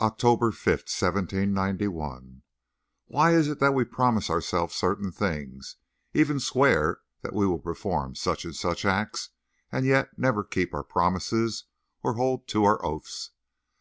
[0.00, 2.42] OCTOBER 5, 1791.
[3.06, 5.74] Why is it that we promise ourselves certain things,
[6.14, 9.30] even swear that we will perform such and such acts,
[9.72, 11.64] and yet never keep our promises
[12.04, 13.30] or hold to our oaths?